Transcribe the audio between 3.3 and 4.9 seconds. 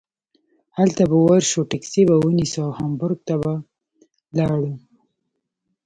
به لاړو.